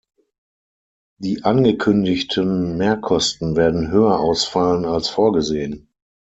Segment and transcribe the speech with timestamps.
[1.19, 5.89] Die angekündigten Mehrkosten werden höher ausfallen als vorgesehen.